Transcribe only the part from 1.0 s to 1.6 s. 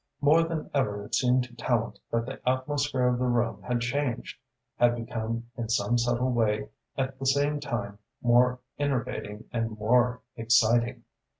it seemed to